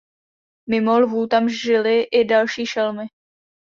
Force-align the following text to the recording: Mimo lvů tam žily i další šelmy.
Mimo 0.69 0.99
lvů 0.99 1.27
tam 1.27 1.49
žily 1.49 2.01
i 2.03 2.25
další 2.25 2.65
šelmy. 2.65 3.05